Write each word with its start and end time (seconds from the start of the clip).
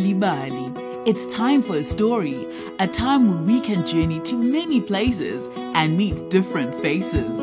It's 0.00 1.26
time 1.26 1.60
for 1.60 1.76
a 1.76 1.82
story, 1.82 2.46
a 2.78 2.86
time 2.86 3.28
where 3.28 3.42
we 3.42 3.60
can 3.60 3.84
journey 3.84 4.20
to 4.20 4.36
many 4.36 4.80
places 4.80 5.48
and 5.74 5.96
meet 5.98 6.30
different 6.30 6.80
faces. 6.80 7.36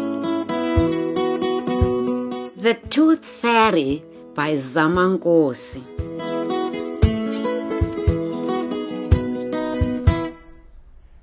The 2.56 2.78
Tooth 2.90 3.26
Fairy 3.26 4.04
by 4.36 4.54
Zamankosi. 4.54 5.84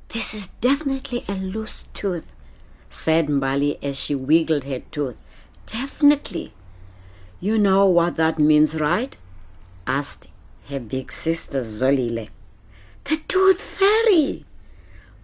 This 0.09 0.35
is 0.35 0.49
definitely 0.61 1.25
a 1.29 1.35
loose 1.35 1.87
tooth, 1.95 2.27
said 2.91 3.29
Mbali 3.29 3.79
as 3.83 3.99
she 3.99 4.15
wiggled 4.15 4.65
her 4.65 4.81
tooth. 4.91 5.17
Definitely. 5.65 6.53
You 7.41 7.57
know 7.57 7.87
what 7.87 8.17
that 8.17 8.39
means, 8.39 8.75
right? 8.75 9.17
asked 9.87 10.27
her 10.69 10.81
big 10.81 11.11
sister 11.11 11.61
Zolile. 11.61 12.29
The 13.05 13.17
Tooth 13.29 13.61
Fairy! 13.61 14.45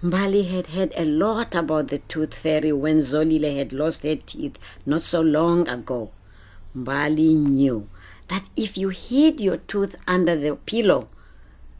Mbali 0.03 0.49
had 0.51 0.69
heard 0.69 0.93
a 0.97 1.05
lot 1.05 1.55
about 1.55 1.89
the 1.89 1.99
Tooth 1.99 2.35
Fairy 2.35 2.73
when 2.73 3.01
Zolile 3.01 3.57
had 3.57 3.73
lost 3.73 4.03
her 4.03 4.17
teeth 4.17 4.59
not 4.85 5.03
so 5.03 5.21
long 5.21 5.69
ago. 5.69 6.11
Mbali 6.77 7.37
knew 7.37 7.89
that 8.29 8.49
if 8.57 8.77
you 8.77 8.91
hid 8.91 9.41
your 9.41 9.57
tooth 9.57 9.97
under 10.07 10.37
the 10.37 10.57
pillow, 10.57 11.09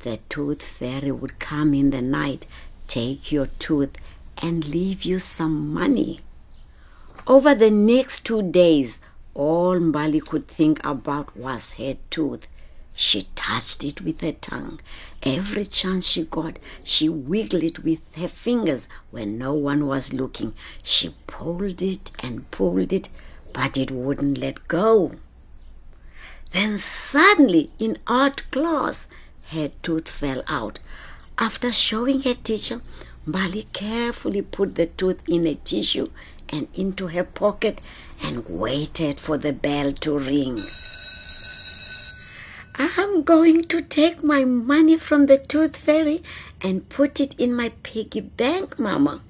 the 0.01 0.19
Tooth 0.29 0.63
Fairy 0.63 1.11
would 1.11 1.39
come 1.39 1.75
in 1.75 1.91
the 1.91 2.03
night, 2.03 2.47
take 2.87 3.33
your 3.33 3.47
tooth, 3.59 3.91
and 4.41 4.65
leave 4.65 5.03
you 5.03 5.19
some 5.19 5.73
money. 5.73 6.21
Over 7.27 7.55
the 7.55 7.71
next 7.71 8.25
two 8.25 8.43
days, 8.43 9.01
all 9.35 9.79
Mbali 9.79 10.25
could 10.25 10.49
think 10.49 10.81
about 10.85 11.37
was 11.37 11.73
her 11.73 11.97
tooth. 12.11 12.47
She 13.01 13.29
touched 13.37 13.85
it 13.85 14.01
with 14.01 14.23
her 14.23 14.33
tongue. 14.33 14.81
Every 15.23 15.65
chance 15.65 16.05
she 16.05 16.25
got, 16.25 16.59
she 16.83 17.09
wiggled 17.09 17.63
it 17.63 17.85
with 17.85 18.01
her 18.17 18.27
fingers 18.27 18.89
when 19.13 19.39
no 19.39 19.55
one 19.55 19.87
was 19.87 20.13
looking. 20.13 20.53
She 20.83 21.15
pulled 21.29 21.81
it 21.81 22.11
and 22.19 22.51
pulled 22.51 22.93
it, 22.93 23.09
but 23.53 23.77
it 23.77 23.93
wouldn't 23.93 24.39
let 24.39 24.67
go. 24.67 25.13
Then 26.51 26.77
suddenly, 26.77 27.71
in 27.79 27.99
art 28.09 28.51
class, 28.51 29.07
her 29.51 29.71
tooth 29.81 30.09
fell 30.09 30.43
out. 30.49 30.81
After 31.39 31.73
showing 31.73 32.23
her 32.23 32.35
teacher, 32.35 32.81
Mbali 33.29 33.73
carefully 33.73 34.43
put 34.43 34.75
the 34.75 34.87
tooth 34.87 35.23
in 35.29 35.47
a 35.47 35.55
tissue 35.55 36.11
and 36.49 36.67
into 36.75 37.07
her 37.07 37.23
pocket 37.23 37.81
and 38.21 38.45
waited 38.49 39.21
for 39.21 39.39
the 39.39 39.53
bell 39.53 39.93
to 39.93 40.19
ring. 40.19 40.61
I'm 42.81 43.25
going 43.25 43.67
to 43.69 43.83
take 43.83 44.23
my 44.23 44.45
money 44.45 44.97
from 44.97 45.27
the 45.27 45.37
tooth 45.37 45.77
fairy 45.77 46.23
and 46.63 46.89
put 46.89 47.19
it 47.19 47.35
in 47.39 47.53
my 47.53 47.71
piggy 47.83 48.21
bank, 48.21 48.79
Mama. 48.79 49.21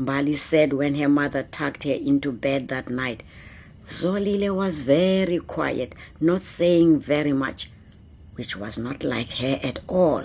Mbali 0.00 0.36
said 0.36 0.72
when 0.72 0.94
her 0.94 1.08
mother 1.08 1.42
tucked 1.42 1.82
her 1.84 1.92
into 1.92 2.32
bed 2.32 2.68
that 2.68 2.88
night. 2.88 3.22
Zolile 3.90 4.54
was 4.54 4.80
very 4.80 5.38
quiet, 5.38 5.94
not 6.18 6.40
saying 6.40 7.00
very 7.00 7.32
much, 7.32 7.70
which 8.36 8.56
was 8.56 8.78
not 8.78 9.04
like 9.04 9.30
her 9.32 9.60
at 9.62 9.80
all. 9.86 10.24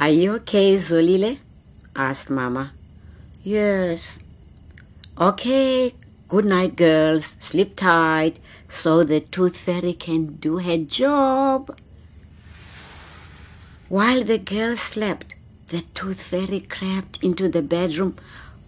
Are 0.00 0.10
you 0.10 0.34
okay, 0.34 0.74
Zolile? 0.76 1.38
asked 1.94 2.28
Mama. 2.28 2.72
Yes. 3.44 4.18
Okay, 5.18 5.94
good 6.28 6.44
night, 6.44 6.76
girls. 6.76 7.36
Sleep 7.40 7.76
tight 7.76 8.38
so 8.68 9.04
the 9.04 9.20
tooth 9.20 9.56
fairy 9.56 9.92
can 9.92 10.26
do 10.26 10.58
her 10.58 10.78
job. 10.78 11.76
While 13.88 14.24
the 14.24 14.38
girls 14.38 14.80
slept, 14.80 15.34
the 15.68 15.82
tooth 15.94 16.20
fairy 16.20 16.60
crept 16.60 17.22
into 17.22 17.48
the 17.48 17.62
bedroom, 17.62 18.16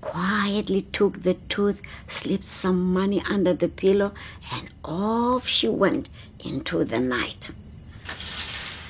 quietly 0.00 0.82
took 0.82 1.22
the 1.22 1.34
tooth, 1.34 1.80
slipped 2.08 2.44
some 2.44 2.92
money 2.92 3.22
under 3.28 3.54
the 3.54 3.68
pillow, 3.68 4.12
and 4.52 4.68
off 4.84 5.46
she 5.46 5.68
went 5.68 6.08
into 6.44 6.84
the 6.84 7.00
night. 7.00 7.50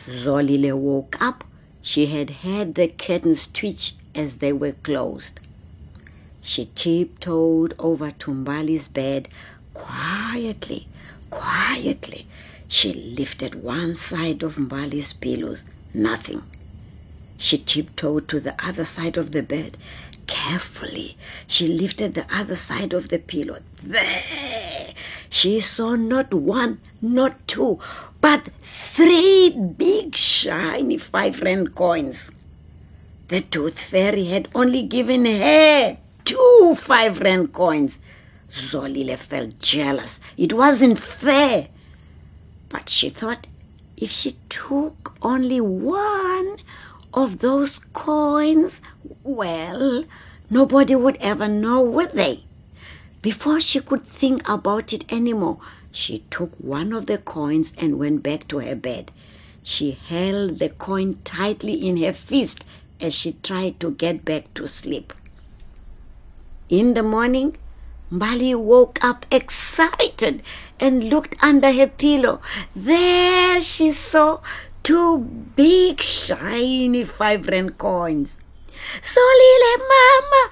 Zolile 0.06 0.76
woke 0.76 1.20
up. 1.20 1.44
She 1.82 2.06
had 2.06 2.30
heard 2.30 2.74
the 2.74 2.88
curtains 2.88 3.46
twitch 3.46 3.94
as 4.14 4.36
they 4.36 4.52
were 4.52 4.72
closed. 4.72 5.40
She 6.48 6.64
tiptoed 6.75 7.75
over 7.78 8.10
to 8.10 8.31
Mbali's 8.31 8.88
bed 8.88 9.28
quietly, 9.75 10.88
quietly. 11.28 12.26
She 12.69 12.94
lifted 12.94 13.62
one 13.62 13.94
side 13.97 14.42
of 14.42 14.56
Mbali's 14.56 15.12
pillows. 15.12 15.64
Nothing. 15.92 16.41
She 17.36 17.59
tiptoed 17.59 18.28
to 18.28 18.41
the 18.41 18.54
other 18.64 18.86
side 18.86 19.19
of 19.19 19.32
the 19.32 19.42
bed. 19.42 19.76
Carefully, 20.26 21.19
she 21.47 21.69
lifted 21.69 22.14
the 22.14 22.25
other 22.34 22.56
side 22.56 22.94
of 22.94 23.10
the 23.10 23.19
pillow. 23.19 23.59
There! 23.82 24.94
She 25.28 25.60
saw 25.60 25.97
not 25.97 26.32
one, 26.32 26.80
not 27.03 27.47
two, 27.47 27.78
but 28.22 28.48
three 28.62 29.50
big, 29.50 30.16
shiny 30.16 30.97
five 30.97 31.42
rand 31.42 31.75
coins. 31.75 32.30
The 33.28 33.42
tooth 33.42 33.78
fairy 33.78 34.25
had 34.25 34.48
only 34.54 34.84
given 34.84 35.26
her 35.26 35.98
two 36.28 36.75
five 36.77 37.21
rand 37.21 37.55
coins. 37.55 38.00
Zolile 38.53 39.16
felt 39.16 39.59
jealous. 39.61 40.21
It 40.37 40.53
wasn't 40.53 40.99
fair. 40.99 41.69
But 42.69 42.91
she 42.91 43.09
thought 43.09 43.47
if 43.97 44.11
she 44.11 44.37
took 44.50 45.15
only 45.22 45.61
one 45.61 46.59
of 47.15 47.39
those 47.39 47.78
coins, 47.78 48.83
well, 49.25 50.05
nobody 50.50 50.94
would 50.94 51.16
ever 51.16 51.49
know, 51.49 51.81
would 51.81 52.12
they? 52.12 52.41
Before 53.22 53.60
she 53.60 53.81
could 53.81 54.03
think 54.03 54.47
about 54.47 54.93
it 54.93 55.10
anymore, 55.10 55.59
she 55.93 56.25
took 56.31 56.53
one 56.59 56.93
of 56.93 57.06
the 57.06 57.19
coins 57.19 57.72
and 57.78 57.99
went 57.99 58.22
back 58.22 58.47
to 58.49 58.59
her 58.59 58.77
bed. 58.77 59.10
She 59.65 59.93
held 59.93 60.59
the 60.59 60.69
coin 60.69 61.16
tightly 61.25 61.89
in 61.89 61.97
her 62.03 62.12
fist 62.12 62.65
as 63.00 63.15
she 63.15 63.33
tried 63.33 63.81
to 63.81 63.93
get 63.93 64.27
back 64.27 64.53
to 64.55 64.69
sleep. 64.69 65.15
In 66.68 66.92
the 66.92 67.02
morning, 67.02 67.56
Mbali 68.12 68.54
woke 68.54 69.02
up 69.02 69.24
excited 69.30 70.42
and 70.78 71.04
looked 71.04 71.34
under 71.40 71.72
her 71.72 71.86
pillow. 71.86 72.40
There 72.76 73.60
she 73.62 73.90
saw 73.90 74.40
two 74.82 75.18
big 75.56 76.02
shiny 76.02 77.04
five 77.04 77.48
rand 77.48 77.78
coins. 77.78 78.38
Zolile, 79.02 79.78
Mama, 79.78 80.50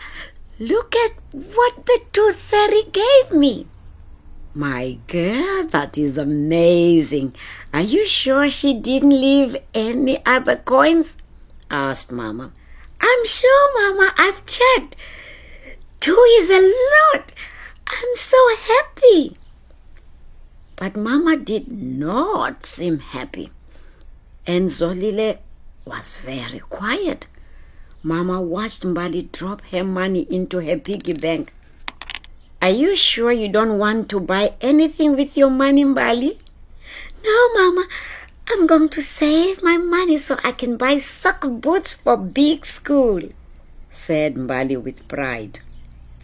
look 0.58 0.96
at 0.96 1.12
what 1.32 1.84
the 1.84 2.00
tooth 2.12 2.36
fairy 2.36 2.84
gave 2.92 3.32
me. 3.32 3.66
My 4.54 4.98
girl, 5.06 5.66
that 5.66 5.98
is 5.98 6.16
amazing. 6.16 7.34
Are 7.74 7.82
you 7.82 8.06
sure 8.06 8.48
she 8.48 8.72
didn't 8.72 9.20
leave 9.20 9.54
any 9.74 10.24
other 10.24 10.56
coins? 10.56 11.18
asked 11.70 12.10
Mama. 12.10 12.52
I'm 13.02 13.26
sure, 13.26 13.92
Mama. 13.92 14.14
I've 14.16 14.46
checked. 14.46 14.96
Two 16.06 16.24
is 16.38 16.50
a 16.50 16.62
lot. 16.62 17.32
I'm 17.88 18.14
so 18.14 18.38
happy. 18.62 19.36
But 20.76 20.96
Mama 20.96 21.36
did 21.36 21.66
not 21.66 22.64
seem 22.64 23.00
happy. 23.00 23.50
And 24.46 24.70
Zolile 24.70 25.38
was 25.84 26.18
very 26.18 26.60
quiet. 26.60 27.26
Mama 28.04 28.40
watched 28.40 28.84
Mbali 28.84 29.32
drop 29.32 29.62
her 29.72 29.82
money 29.82 30.28
into 30.30 30.60
her 30.60 30.78
piggy 30.78 31.14
bank. 31.14 31.52
Are 32.62 32.70
you 32.70 32.94
sure 32.94 33.32
you 33.32 33.48
don't 33.48 33.76
want 33.80 34.08
to 34.10 34.20
buy 34.20 34.54
anything 34.60 35.16
with 35.16 35.36
your 35.36 35.50
money, 35.50 35.84
Mbali? 35.84 36.38
No, 37.24 37.52
Mama. 37.54 37.84
I'm 38.48 38.68
going 38.68 38.90
to 38.90 39.02
save 39.02 39.60
my 39.60 39.76
money 39.76 40.18
so 40.18 40.38
I 40.44 40.52
can 40.52 40.76
buy 40.76 40.98
soccer 40.98 41.48
boots 41.48 41.94
for 41.94 42.16
big 42.16 42.64
school, 42.64 43.22
said 43.90 44.36
Mbali 44.36 44.80
with 44.80 45.08
pride. 45.08 45.58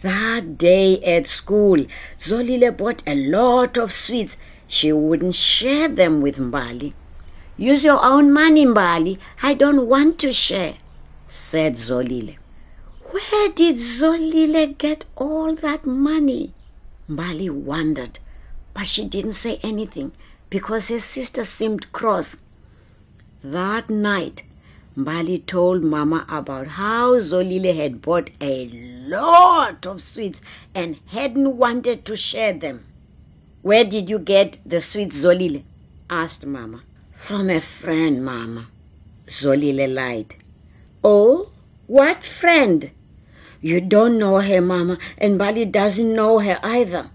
That 0.03 0.57
day 0.57 1.01
at 1.01 1.27
school, 1.27 1.85
Zolile 2.19 2.75
bought 2.75 3.01
a 3.07 3.15
lot 3.15 3.77
of 3.77 3.93
sweets. 3.93 4.35
She 4.67 4.91
wouldn't 4.91 5.33
share 5.33 5.87
them 5.87 6.19
with 6.21 6.35
Mbali. 6.35 6.91
Use 7.55 7.83
your 7.83 8.03
own 8.03 8.33
money, 8.33 8.65
Mbali. 8.65 9.17
I 9.41 9.53
don't 9.53 9.87
want 9.87 10.19
to 10.19 10.33
share, 10.33 10.75
said 11.27 11.77
Zolile. 11.77 12.35
Where 13.11 13.49
did 13.49 13.77
Zolile 13.77 14.77
get 14.77 15.05
all 15.15 15.55
that 15.55 15.85
money? 15.85 16.53
Mbali 17.09 17.49
wondered, 17.49 18.19
but 18.73 18.87
she 18.87 19.05
didn't 19.05 19.33
say 19.33 19.57
anything 19.63 20.11
because 20.49 20.89
her 20.89 20.99
sister 20.99 21.45
seemed 21.45 21.93
cross. 21.93 22.39
That 23.41 23.89
night, 23.89 24.43
Mbali 24.95 25.43
told 25.47 25.83
Mama 25.83 26.23
about 26.29 26.67
how 26.67 27.15
Zolile 27.19 27.75
had 27.75 27.99
bought 28.03 28.29
a 28.39 28.67
lot 29.07 29.87
of 29.87 29.99
sweets 29.99 30.39
and 30.75 30.97
hadn't 31.07 31.57
wanted 31.57 32.05
to 32.05 32.15
share 32.15 32.53
them. 32.53 32.85
Where 33.63 33.83
did 33.83 34.07
you 34.07 34.19
get 34.19 34.59
the 34.63 34.79
sweets, 34.81 35.17
Zolile? 35.17 35.63
asked 36.11 36.45
Mama. 36.45 36.81
From 37.15 37.49
a 37.49 37.59
friend, 37.59 38.23
Mama. 38.23 38.67
Zolile 39.25 39.91
lied. 39.91 40.35
Oh, 41.03 41.49
what 41.87 42.23
friend? 42.23 42.91
You 43.61 43.81
don't 43.81 44.19
know 44.19 44.41
her, 44.41 44.61
Mama, 44.61 44.99
Mbali 45.19 45.71
doesn't 45.71 46.13
know 46.13 46.37
her 46.37 46.59
either. 46.61 47.09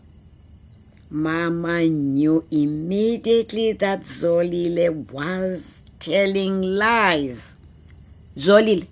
Mama 1.10 1.84
knew 1.84 2.44
immediately 2.50 3.70
that 3.72 4.00
Zolile 4.00 5.12
was 5.12 5.84
telling 6.00 6.62
lies. 6.62 7.52
Zolile, 8.38 8.86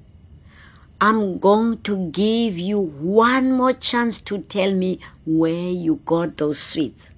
I'm 1.00 1.38
going 1.38 1.80
to 1.82 2.10
give 2.10 2.58
you 2.58 2.80
one 2.80 3.52
more 3.52 3.72
chance 3.72 4.20
to 4.22 4.38
tell 4.38 4.72
me 4.72 4.98
where 5.24 5.70
you 5.70 6.00
got 6.04 6.36
those 6.36 6.58
sweets. 6.58 7.10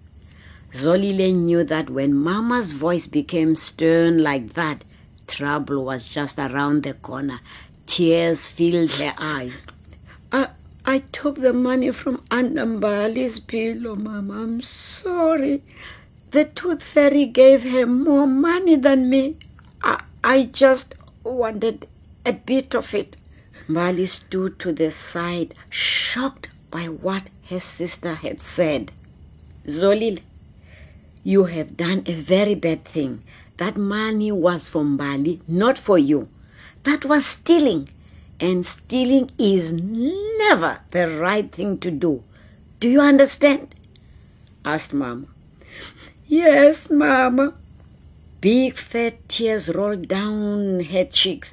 Zolile 0.74 1.34
knew 1.34 1.64
that 1.64 1.88
when 1.88 2.12
Mama's 2.12 2.72
voice 2.72 3.06
became 3.06 3.56
stern 3.56 4.22
like 4.22 4.52
that, 4.52 4.84
trouble 5.26 5.86
was 5.86 6.12
just 6.12 6.38
around 6.38 6.82
the 6.82 6.92
corner. 6.92 7.40
Tears 7.86 8.46
filled 8.46 8.92
her 8.92 9.14
eyes. 9.16 9.66
I, 10.30 10.48
I 10.84 10.98
took 11.12 11.36
the 11.36 11.54
money 11.54 11.92
from 11.92 12.22
under 12.30 12.66
Mbali's 12.66 13.40
pillow, 13.40 13.92
oh, 13.92 13.96
Mama. 13.96 14.42
I'm 14.42 14.60
sorry. 14.60 15.62
The 16.32 16.44
tooth 16.44 16.82
fairy 16.82 17.24
gave 17.24 17.62
her 17.62 17.86
more 17.86 18.26
money 18.26 18.76
than 18.76 19.08
me. 19.08 19.36
I, 19.82 20.02
I 20.22 20.42
just 20.44 20.94
wanted 21.24 21.88
a 22.28 22.32
bit 22.32 22.74
of 22.74 22.94
it. 22.94 23.16
Mbali 23.68 24.06
stood 24.06 24.58
to 24.58 24.72
the 24.72 24.90
side, 24.92 25.54
shocked 25.70 26.48
by 26.70 26.84
what 26.86 27.30
her 27.48 27.60
sister 27.60 28.14
had 28.14 28.42
said. 28.42 28.92
Zolile, 29.66 30.20
you 31.24 31.44
have 31.44 31.76
done 31.76 32.02
a 32.06 32.12
very 32.12 32.54
bad 32.54 32.84
thing. 32.84 33.22
That 33.56 33.76
money 33.76 34.30
was 34.30 34.68
for 34.68 34.82
Mbali, 34.82 35.40
not 35.48 35.78
for 35.78 35.98
you. 35.98 36.28
That 36.84 37.04
was 37.04 37.24
stealing. 37.26 37.88
And 38.40 38.64
stealing 38.64 39.30
is 39.38 39.72
never 39.72 40.78
the 40.92 41.08
right 41.18 41.50
thing 41.50 41.78
to 41.78 41.90
do. 41.90 42.22
Do 42.78 42.88
you 42.88 43.00
understand? 43.00 43.74
asked 44.64 44.94
Mama. 44.94 45.26
Yes, 46.26 46.90
Mama. 46.90 47.54
Big 48.40 48.76
fat 48.76 49.28
tears 49.28 49.68
rolled 49.68 50.06
down 50.06 50.84
her 50.84 51.04
cheeks. 51.04 51.52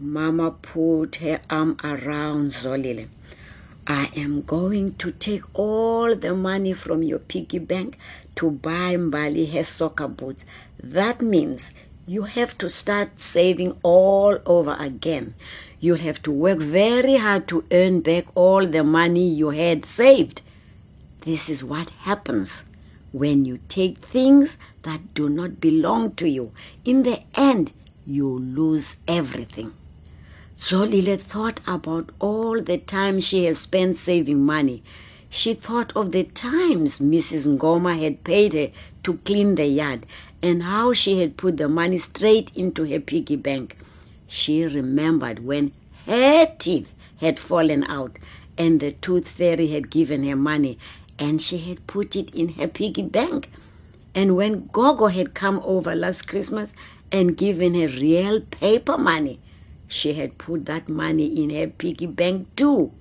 Mama 0.00 0.52
put 0.52 1.16
her 1.16 1.40
arm 1.50 1.76
around 1.82 2.52
Zolile. 2.52 3.08
I 3.84 4.08
am 4.14 4.42
going 4.42 4.94
to 4.94 5.10
take 5.10 5.42
all 5.58 6.14
the 6.14 6.36
money 6.36 6.72
from 6.72 7.02
your 7.02 7.18
piggy 7.18 7.58
bank 7.58 7.98
to 8.36 8.52
buy 8.52 8.94
Mbali 8.94 9.52
her 9.52 9.64
soccer 9.64 10.06
boots. 10.06 10.44
That 10.80 11.20
means 11.20 11.74
you 12.06 12.22
have 12.22 12.56
to 12.58 12.70
start 12.70 13.18
saving 13.18 13.76
all 13.82 14.38
over 14.46 14.76
again. 14.78 15.34
You 15.80 15.94
have 15.94 16.22
to 16.22 16.30
work 16.30 16.58
very 16.58 17.16
hard 17.16 17.48
to 17.48 17.64
earn 17.72 18.00
back 18.00 18.26
all 18.36 18.68
the 18.68 18.84
money 18.84 19.28
you 19.28 19.50
had 19.50 19.84
saved. 19.84 20.42
This 21.22 21.48
is 21.48 21.64
what 21.64 21.90
happens 21.90 22.62
when 23.10 23.44
you 23.44 23.58
take 23.68 23.98
things 23.98 24.58
that 24.84 25.12
do 25.14 25.28
not 25.28 25.60
belong 25.60 26.12
to 26.12 26.28
you. 26.28 26.52
In 26.84 27.02
the 27.02 27.20
end, 27.34 27.72
you 28.06 28.28
lose 28.28 28.96
everything. 29.08 29.72
Zolile 30.60 31.16
thought 31.16 31.60
about 31.68 32.10
all 32.18 32.60
the 32.60 32.78
time 32.78 33.20
she 33.20 33.44
had 33.44 33.56
spent 33.56 33.96
saving 33.96 34.44
money. 34.44 34.82
She 35.30 35.54
thought 35.54 35.96
of 35.96 36.10
the 36.10 36.24
times 36.24 36.98
Mrs. 36.98 37.46
Ngoma 37.46 37.96
had 37.98 38.24
paid 38.24 38.54
her 38.54 38.70
to 39.04 39.18
clean 39.18 39.54
the 39.54 39.66
yard 39.66 40.04
and 40.42 40.64
how 40.64 40.92
she 40.92 41.20
had 41.20 41.36
put 41.36 41.58
the 41.58 41.68
money 41.68 41.98
straight 41.98 42.50
into 42.56 42.84
her 42.86 42.98
piggy 42.98 43.36
bank. 43.36 43.76
She 44.26 44.64
remembered 44.64 45.44
when 45.44 45.70
her 46.06 46.46
teeth 46.58 46.92
had 47.20 47.38
fallen 47.38 47.84
out 47.84 48.16
and 48.58 48.80
the 48.80 48.90
tooth 48.90 49.28
fairy 49.28 49.68
had 49.68 49.92
given 49.92 50.24
her 50.24 50.36
money 50.36 50.76
and 51.20 51.40
she 51.40 51.58
had 51.58 51.86
put 51.86 52.16
it 52.16 52.34
in 52.34 52.54
her 52.54 52.66
piggy 52.66 53.02
bank. 53.02 53.48
And 54.12 54.36
when 54.36 54.66
Gogo 54.72 55.06
had 55.06 55.34
come 55.34 55.60
over 55.64 55.94
last 55.94 56.26
Christmas 56.26 56.72
and 57.12 57.36
given 57.36 57.74
her 57.74 57.86
real 57.86 58.40
paper 58.40 58.98
money, 58.98 59.38
she 59.88 60.12
had 60.12 60.38
put 60.38 60.66
that 60.66 60.88
money 60.88 61.42
in 61.42 61.50
her 61.50 61.66
piggy 61.66 62.06
bank 62.06 62.54
too. 62.54 62.92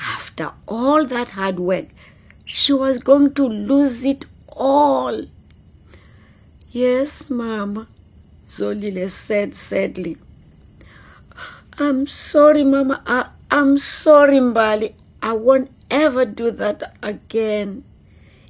After 0.00 0.52
all 0.66 1.04
that 1.06 1.30
hard 1.30 1.60
work, 1.60 1.86
she 2.44 2.72
was 2.72 2.98
going 2.98 3.34
to 3.34 3.46
lose 3.46 4.02
it 4.04 4.24
all. 4.48 5.26
Yes, 6.72 7.28
Mama, 7.28 7.86
Zolile 8.48 9.10
said 9.10 9.54
sadly. 9.54 10.16
I'm 11.78 12.06
sorry, 12.06 12.64
Mama. 12.64 13.02
I, 13.06 13.26
I'm 13.50 13.76
sorry, 13.76 14.38
Mbali. 14.38 14.94
I 15.22 15.32
won't 15.34 15.70
ever 15.90 16.24
do 16.24 16.50
that 16.50 16.94
again. 17.02 17.84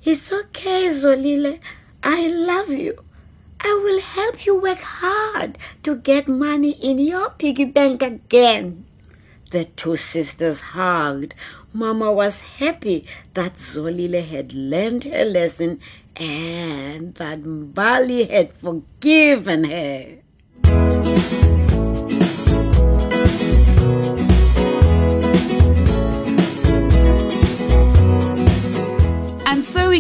It's 0.05 0.33
okay, 0.33 0.89
Zolile. 0.91 1.59
I 2.03 2.29
love 2.29 2.71
you. 2.71 2.99
I 3.63 3.81
will 3.85 4.01
help 4.01 4.47
you 4.47 4.61
work 4.61 4.81
hard 4.81 5.59
to 5.83 5.97
get 5.97 6.27
money 6.29 6.71
in 6.71 6.99
your 6.99 7.31
piggy 7.31 7.67
bank 7.67 8.03
again. 8.03 8.85
The 9.51 9.65
two 9.65 9.97
sisters 9.97 10.61
hugged. 10.61 11.35
Mama 11.73 12.11
was 12.13 12.41
happy 12.41 13.07
that 13.35 13.57
Zolile 13.57 14.27
had 14.27 14.53
learned 14.55 15.05
her 15.05 15.25
lesson 15.25 15.81
and 16.17 17.15
that 17.17 17.43
Mbali 17.43 18.29
had 18.31 18.53
forgiven 18.53 19.65
her. 19.65 20.17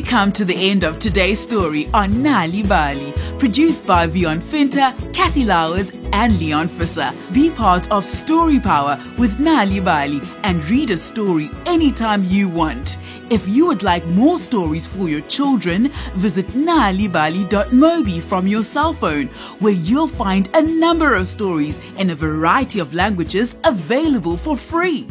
We 0.01 0.07
come 0.07 0.33
to 0.33 0.47
the 0.47 0.71
end 0.71 0.83
of 0.83 0.99
today's 0.99 1.39
story 1.39 1.87
on 1.93 2.11
Nal'ibali, 2.25 3.13
produced 3.39 3.87
by 3.87 4.07
Vion 4.07 4.41
Finter, 4.41 4.95
Cassie 5.13 5.45
Lowers, 5.45 5.93
and 6.15 6.41
Leon 6.41 6.71
Fisser. 6.71 7.13
Be 7.35 7.51
part 7.51 7.93
of 7.93 8.07
Story 8.07 8.59
Power 8.59 8.99
with 9.19 9.37
Nal'ibali 9.37 10.27
and 10.43 10.67
read 10.71 10.89
a 10.89 10.97
story 10.97 11.51
anytime 11.67 12.25
you 12.25 12.49
want. 12.49 12.97
If 13.29 13.47
you 13.47 13.67
would 13.67 13.83
like 13.83 14.07
more 14.07 14.39
stories 14.39 14.87
for 14.87 15.07
your 15.07 15.21
children, 15.29 15.93
visit 16.15 16.47
nalibali.mobi 16.49 18.23
from 18.23 18.47
your 18.47 18.65
cell 18.65 18.95
phone, 18.95 19.27
where 19.59 19.75
you'll 19.75 20.09
find 20.09 20.49
a 20.55 20.63
number 20.63 21.15
of 21.15 21.29
stories 21.29 21.79
in 21.99 22.09
a 22.09 22.15
variety 22.15 22.79
of 22.79 22.95
languages 22.95 23.55
available 23.65 24.39
for 24.39 24.57
free. 24.57 25.07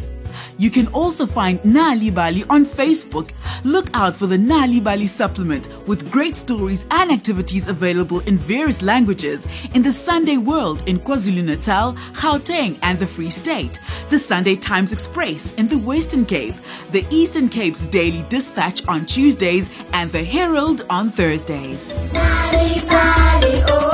You 0.60 0.70
can 0.70 0.88
also 0.88 1.24
find 1.24 1.58
Nal'ibali 1.60 2.44
on 2.50 2.66
Facebook. 2.66 3.30
Look 3.64 3.88
out 3.94 4.14
for 4.14 4.26
the 4.26 4.36
Nal'ibali 4.36 5.08
supplement 5.08 5.70
with 5.86 6.10
great 6.10 6.36
stories 6.36 6.84
and 6.90 7.10
activities 7.10 7.66
available 7.68 8.20
in 8.28 8.36
various 8.36 8.82
languages 8.82 9.46
in 9.74 9.82
the 9.82 9.90
Sunday 9.90 10.36
World 10.36 10.86
in 10.86 11.00
KwaZulu 11.00 11.42
Natal, 11.44 11.94
Gauteng, 12.12 12.78
and 12.82 12.98
the 12.98 13.06
Free 13.06 13.30
State, 13.30 13.80
the 14.10 14.18
Sunday 14.18 14.54
Times 14.54 14.92
Express 14.92 15.52
in 15.52 15.66
the 15.66 15.78
Western 15.78 16.26
Cape, 16.26 16.56
the 16.92 17.06
Eastern 17.08 17.48
Cape's 17.48 17.86
Daily 17.86 18.22
Dispatch 18.28 18.86
on 18.86 19.06
Tuesdays, 19.06 19.70
and 19.94 20.12
the 20.12 20.22
Herald 20.22 20.84
on 20.90 21.08
Thursdays. 21.08 21.96
Nali, 22.12 22.74
Nali, 22.86 23.64
oh. 23.70 23.89